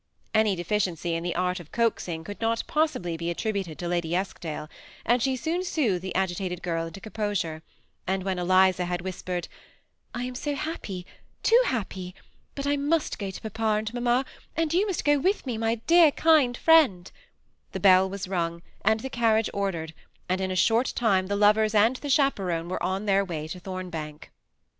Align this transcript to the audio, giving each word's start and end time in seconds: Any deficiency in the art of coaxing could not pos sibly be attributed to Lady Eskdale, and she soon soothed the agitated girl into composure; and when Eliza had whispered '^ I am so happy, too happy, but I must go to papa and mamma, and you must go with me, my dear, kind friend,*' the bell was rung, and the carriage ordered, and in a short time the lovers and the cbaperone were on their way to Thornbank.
Any 0.33 0.55
deficiency 0.55 1.13
in 1.13 1.21
the 1.21 1.35
art 1.35 1.59
of 1.59 1.71
coaxing 1.71 2.23
could 2.23 2.41
not 2.41 2.63
pos 2.65 2.89
sibly 2.93 3.17
be 3.17 3.29
attributed 3.29 3.77
to 3.77 3.87
Lady 3.87 4.15
Eskdale, 4.15 4.67
and 5.05 5.21
she 5.21 5.35
soon 5.35 5.63
soothed 5.63 6.01
the 6.01 6.15
agitated 6.15 6.63
girl 6.63 6.87
into 6.87 6.99
composure; 6.99 7.61
and 8.07 8.23
when 8.23 8.39
Eliza 8.39 8.85
had 8.85 9.01
whispered 9.03 9.43
'^ 9.43 9.47
I 10.15 10.23
am 10.23 10.33
so 10.33 10.55
happy, 10.55 11.05
too 11.43 11.61
happy, 11.67 12.15
but 12.55 12.65
I 12.65 12.77
must 12.77 13.19
go 13.19 13.29
to 13.29 13.41
papa 13.51 13.77
and 13.77 13.93
mamma, 13.93 14.25
and 14.55 14.73
you 14.73 14.87
must 14.87 15.05
go 15.05 15.19
with 15.19 15.45
me, 15.45 15.55
my 15.59 15.75
dear, 15.75 16.09
kind 16.09 16.57
friend,*' 16.57 17.11
the 17.71 17.79
bell 17.79 18.09
was 18.09 18.27
rung, 18.27 18.63
and 18.83 19.01
the 19.01 19.07
carriage 19.11 19.51
ordered, 19.53 19.93
and 20.27 20.41
in 20.41 20.49
a 20.49 20.55
short 20.55 20.93
time 20.95 21.27
the 21.27 21.35
lovers 21.35 21.75
and 21.75 21.97
the 21.97 22.07
cbaperone 22.07 22.69
were 22.69 22.81
on 22.81 23.05
their 23.05 23.23
way 23.23 23.47
to 23.49 23.59
Thornbank. 23.59 24.31